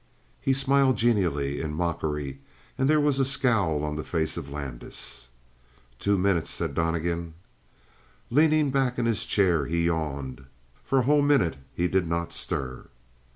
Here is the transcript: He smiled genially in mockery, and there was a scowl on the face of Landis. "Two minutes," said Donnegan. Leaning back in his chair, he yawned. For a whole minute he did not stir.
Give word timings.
He 0.41 0.53
smiled 0.53 0.97
genially 0.97 1.61
in 1.61 1.75
mockery, 1.75 2.41
and 2.75 2.89
there 2.89 2.99
was 2.99 3.19
a 3.19 3.23
scowl 3.23 3.83
on 3.83 3.97
the 3.97 4.03
face 4.03 4.35
of 4.35 4.49
Landis. 4.49 5.27
"Two 5.99 6.17
minutes," 6.17 6.49
said 6.49 6.73
Donnegan. 6.73 7.35
Leaning 8.31 8.71
back 8.71 8.97
in 8.97 9.05
his 9.05 9.25
chair, 9.25 9.67
he 9.67 9.83
yawned. 9.85 10.45
For 10.83 10.97
a 10.97 11.01
whole 11.03 11.21
minute 11.21 11.57
he 11.75 11.87
did 11.87 12.07
not 12.07 12.33
stir. 12.33 12.87